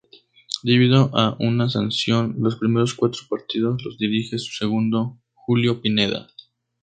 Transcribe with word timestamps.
Debido 0.63 1.11
a 1.15 1.35
una 1.39 1.69
sanción 1.69 2.33
los 2.39 2.55
primeros 2.55 2.95
cuatro 2.95 3.21
partidos 3.29 3.83
los 3.85 3.99
dirige 3.99 4.39
su 4.39 4.51
segundo, 4.51 5.19
Julio 5.35 5.79
Pineda. 5.79 6.25